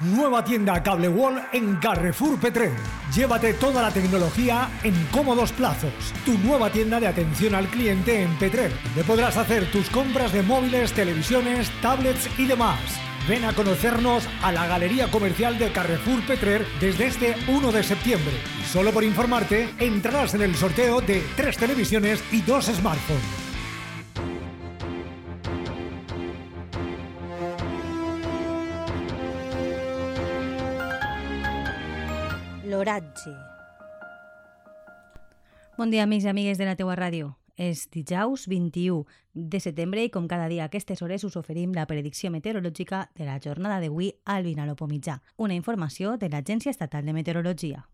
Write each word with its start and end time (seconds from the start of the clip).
Nueva 0.00 0.42
tienda 0.42 0.82
Cable 0.82 1.10
Wall 1.10 1.42
en 1.52 1.76
Carrefour 1.76 2.40
Petrer. 2.40 2.72
Llévate 3.14 3.52
toda 3.52 3.82
la 3.82 3.90
tecnología 3.90 4.70
en 4.82 4.94
cómodos 5.12 5.52
plazos. 5.52 5.92
Tu 6.24 6.38
nueva 6.38 6.70
tienda 6.70 6.98
de 6.98 7.06
atención 7.06 7.54
al 7.54 7.66
cliente 7.66 8.22
en 8.22 8.34
Petrer, 8.38 8.72
donde 8.82 9.04
podrás 9.04 9.36
hacer 9.36 9.70
tus 9.70 9.90
compras 9.90 10.32
de 10.32 10.42
móviles, 10.42 10.94
televisiones, 10.94 11.70
tablets 11.82 12.30
y 12.38 12.46
demás. 12.46 12.80
Ven 13.28 13.44
a 13.44 13.52
conocernos 13.52 14.26
a 14.42 14.50
la 14.52 14.66
Galería 14.66 15.10
Comercial 15.10 15.58
de 15.58 15.70
Carrefour 15.70 16.24
Petrer 16.26 16.66
desde 16.80 17.06
este 17.08 17.36
1 17.46 17.70
de 17.70 17.82
septiembre. 17.82 18.32
Y 18.58 18.64
solo 18.64 18.92
por 18.92 19.04
informarte, 19.04 19.68
entrarás 19.78 20.32
en 20.32 20.40
el 20.40 20.54
sorteo 20.54 21.02
de 21.02 21.22
tres 21.36 21.58
televisiones 21.58 22.24
y 22.32 22.40
dos 22.40 22.64
smartphones. 22.64 23.49
L'oratge. 32.70 33.32
Bon 35.76 35.90
dia, 35.90 36.04
amics 36.04 36.26
i 36.28 36.28
amigues 36.30 36.58
de 36.60 36.68
la 36.68 36.76
teua 36.78 36.94
ràdio. 36.94 37.32
És 37.58 37.88
dijous 37.90 38.44
21 38.46 39.00
de 39.34 39.60
setembre 39.60 40.04
i 40.06 40.10
com 40.14 40.28
cada 40.30 40.46
dia 40.48 40.62
a 40.62 40.70
aquestes 40.70 41.02
hores 41.02 41.24
us 41.26 41.34
oferim 41.40 41.74
la 41.74 41.88
predicció 41.90 42.30
meteorològica 42.30 43.08
de 43.18 43.26
la 43.26 43.40
jornada 43.42 43.80
d'avui 43.82 44.12
al 44.24 44.46
Vinalopó 44.46 44.86
Mitjà, 44.86 45.18
una 45.36 45.56
informació 45.58 46.14
de 46.16 46.30
l'Agència 46.30 46.70
Estatal 46.70 47.04
de 47.04 47.16
Meteorologia. 47.16 47.88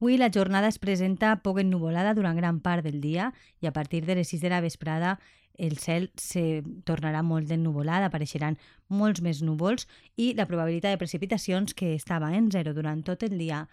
Avui 0.00 0.16
la 0.16 0.30
jornada 0.32 0.68
es 0.68 0.80
presenta 0.80 1.36
poc 1.44 1.60
ennuvolada 1.60 2.16
durant 2.16 2.36
gran 2.36 2.58
part 2.60 2.84
del 2.84 3.00
dia 3.00 3.32
i 3.60 3.68
a 3.68 3.72
partir 3.72 4.06
de 4.08 4.16
les 4.16 4.32
6 4.32 4.40
de 4.40 4.50
la 4.52 4.60
vesprada 4.60 5.18
el 5.56 5.78
cel 5.78 6.10
se 6.20 6.62
tornarà 6.84 7.22
molt 7.22 7.50
ennuvolat, 7.54 8.04
apareixeran 8.04 8.58
molts 8.88 9.22
més 9.22 9.42
núvols 9.42 9.86
i 10.16 10.32
la 10.34 10.46
probabilitat 10.50 10.94
de 10.94 11.00
precipitacions 11.00 11.74
que 11.74 11.94
estava 11.94 12.32
en 12.34 12.50
zero 12.50 12.74
durant 12.74 13.02
tot 13.06 13.22
el 13.22 13.38
dia 13.38 13.64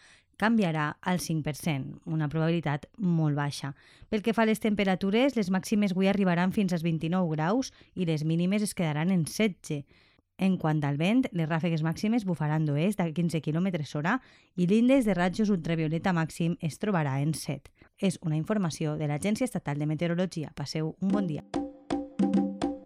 canviarà 0.42 0.98
al 1.02 1.20
5%, 1.22 2.02
una 2.10 2.28
probabilitat 2.30 2.88
molt 2.98 3.38
baixa. 3.38 3.76
Pel 4.10 4.24
que 4.26 4.34
fa 4.34 4.42
a 4.46 4.50
les 4.50 4.62
temperatures, 4.64 5.36
les 5.38 5.52
màximes 5.54 5.94
avui 5.94 6.10
arribaran 6.10 6.54
fins 6.56 6.74
als 6.74 6.86
29 6.88 7.36
graus 7.36 7.70
i 7.94 8.10
les 8.10 8.26
mínimes 8.26 8.66
es 8.66 8.74
quedaran 8.74 9.14
en 9.14 9.28
16. 9.30 9.86
En 10.42 10.58
quant 10.58 10.80
al 10.88 10.98
vent, 10.98 11.28
les 11.38 11.46
ràfegues 11.46 11.84
màximes 11.86 12.26
bufaran 12.26 12.66
d'oest 12.66 13.04
a 13.04 13.12
15 13.14 13.44
km 13.46 13.70
hora 13.94 14.18
i 14.58 14.66
l'índex 14.66 15.06
de 15.06 15.14
ratjos 15.14 15.54
ultravioleta 15.54 16.16
màxim 16.18 16.58
es 16.60 16.82
trobarà 16.82 17.20
en 17.22 17.36
7. 17.38 17.70
És 18.02 18.18
una 18.26 18.40
informació 18.40 18.98
de 18.98 19.12
l'Agència 19.12 19.46
Estatal 19.46 19.78
de 19.78 19.86
Meteorologia. 19.86 20.50
Passeu 20.58 20.96
un 21.00 21.14
bon 21.14 21.30
dia. 21.30 21.46